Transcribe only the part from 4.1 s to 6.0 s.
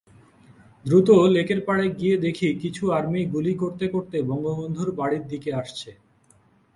বঙ্গবন্ধুর বাড়ির দিকে আসছে।